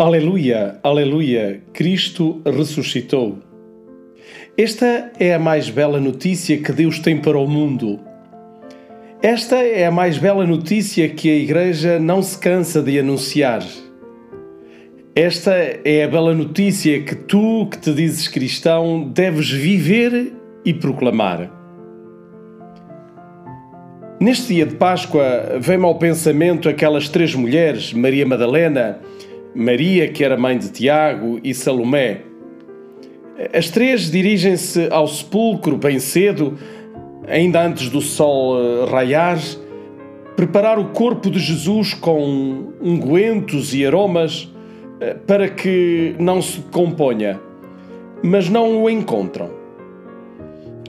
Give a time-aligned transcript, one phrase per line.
[0.00, 3.36] Aleluia, aleluia, Cristo ressuscitou.
[4.56, 8.00] Esta é a mais bela notícia que Deus tem para o mundo.
[9.20, 13.62] Esta é a mais bela notícia que a Igreja não se cansa de anunciar.
[15.14, 20.32] Esta é a bela notícia que tu, que te dizes cristão, deves viver
[20.64, 21.50] e proclamar.
[24.18, 28.98] Neste dia de Páscoa, vem-me ao pensamento aquelas três mulheres, Maria Madalena,
[29.54, 32.22] Maria, que era mãe de Tiago, e Salomé.
[33.52, 36.56] As três dirigem-se ao sepulcro bem cedo,
[37.26, 39.38] ainda antes do sol eh, raiar,
[40.36, 44.52] preparar o corpo de Jesus com ungüentos e aromas
[45.00, 47.40] eh, para que não se componha,
[48.22, 49.50] mas não o encontram.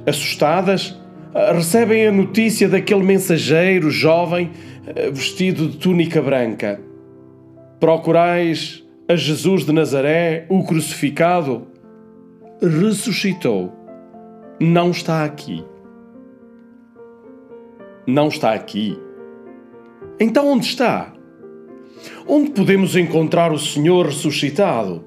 [0.05, 0.99] Assustadas,
[1.33, 4.51] eh, recebem a notícia daquele mensageiro jovem
[5.13, 6.90] vestido de túnica branca
[7.81, 11.65] Procurais a Jesus de Nazaré, o crucificado?
[12.61, 13.73] Ressuscitou.
[14.59, 15.65] Não está aqui.
[18.05, 18.95] Não está aqui.
[20.19, 21.11] Então onde está?
[22.27, 25.03] Onde podemos encontrar o Senhor ressuscitado?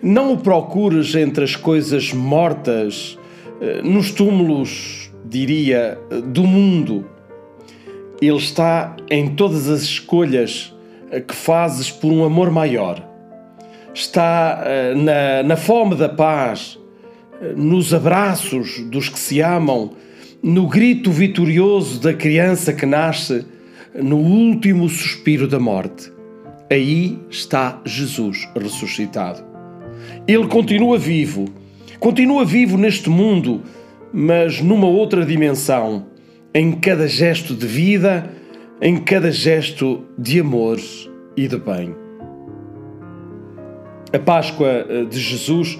[0.00, 3.18] Não o procures entre as coisas mortas,
[3.60, 7.10] eh, nos túmulos, diria, do mundo.
[8.22, 10.77] Ele está em todas as escolhas
[11.26, 13.02] que fazes por um amor maior.
[13.94, 16.78] Está uh, na, na fome da paz,
[17.40, 19.92] uh, nos abraços dos que se amam,
[20.42, 23.44] no grito vitorioso da criança que nasce,
[23.94, 26.12] no último suspiro da morte.
[26.70, 29.42] Aí está Jesus ressuscitado.
[30.26, 31.46] Ele continua vivo,
[31.98, 33.62] continua vivo neste mundo,
[34.12, 36.06] mas numa outra dimensão,
[36.54, 38.30] em cada gesto de vida
[38.80, 40.78] em cada gesto de amor
[41.36, 41.94] e de bem.
[44.12, 45.78] A Páscoa eh, de Jesus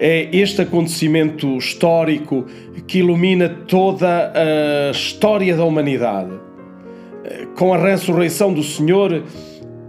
[0.00, 2.46] é este acontecimento histórico
[2.86, 6.32] que ilumina toda a história da humanidade.
[7.24, 9.22] Eh, com a ressurreição do Senhor,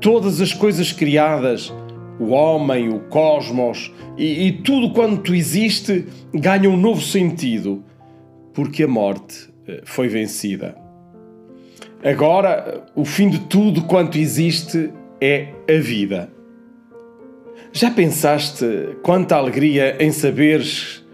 [0.01, 1.73] todas as coisas criadas,
[2.19, 7.83] o homem, o cosmos e, e tudo quanto existe ganham um novo sentido,
[8.53, 10.88] porque a morte eh, foi vencida.
[12.03, 14.89] Agora, o fim de tudo quanto existe
[15.19, 16.31] é a vida.
[17.73, 18.65] Já pensaste
[19.03, 21.05] quanta alegria em saberes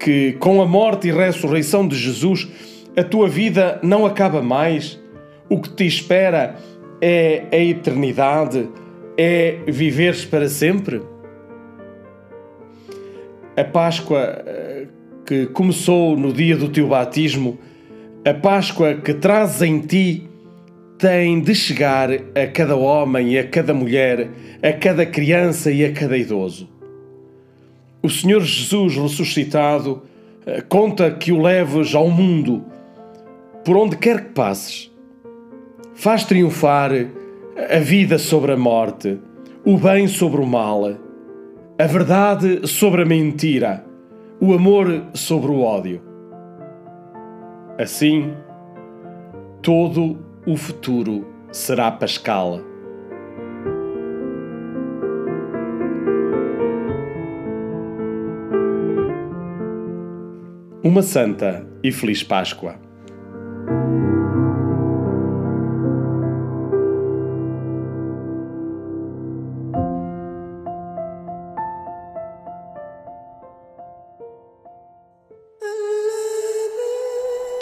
[0.00, 2.48] que, com a morte e ressurreição de Jesus,
[2.96, 5.00] a tua vida não acaba mais?
[5.48, 6.56] O que te espera
[7.00, 8.68] é a eternidade,
[9.16, 11.00] é viveres para sempre?
[13.56, 14.86] A Páscoa eh,
[15.24, 17.60] que começou no dia do teu batismo,
[18.24, 20.31] a Páscoa que traz em ti
[21.02, 24.30] tem de chegar a cada homem e a cada mulher,
[24.62, 26.68] a cada criança e a cada idoso.
[28.00, 30.04] O Senhor Jesus ressuscitado
[30.46, 32.64] eh, conta que o leves ao mundo,
[33.64, 34.92] por onde quer que passes.
[35.92, 39.18] Faz triunfar a vida sobre a morte,
[39.64, 43.84] o bem sobre o mal, a verdade sobre a mentira,
[44.40, 46.00] o amor sobre o ódio.
[47.76, 48.32] Assim,
[49.60, 52.60] todo o futuro será Pascal.
[60.82, 62.74] Uma santa e feliz Páscoa.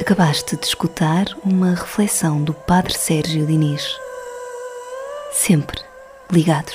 [0.00, 3.98] Acabaste de escutar uma reflexão do Padre Sérgio Diniz.
[5.30, 5.78] Sempre
[6.32, 6.74] ligados.